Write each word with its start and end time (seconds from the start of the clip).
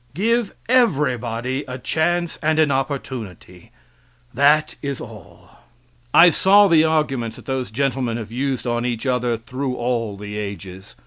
Give 0.15 0.55
everybody 0.67 1.63
a 1.67 1.77
chance 1.77 2.37
and 2.37 2.57
an 2.57 2.71
opportunity; 2.71 3.69
that 4.33 4.73
is 4.81 4.99
all. 4.99 5.59
I 6.11 6.31
saw 6.31 6.67
the 6.67 6.83
arguments 6.83 7.35
that 7.35 7.45
those 7.45 7.69
gentlemen 7.69 8.17
have 8.17 8.31
used 8.31 8.65
on 8.65 8.83
each 8.83 9.05
other 9.05 9.37
through 9.37 9.75
all 9.75 10.17
the 10.17 10.39
ages. 10.39 10.95